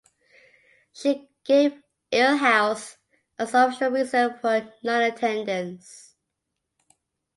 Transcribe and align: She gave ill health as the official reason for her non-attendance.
She 0.91 1.29
gave 1.45 1.79
ill 2.09 2.35
health 2.35 2.97
as 3.37 3.51
the 3.51 3.67
official 3.67 3.91
reason 3.91 4.33
for 4.39 4.59
her 4.61 4.73
non-attendance. 4.81 6.15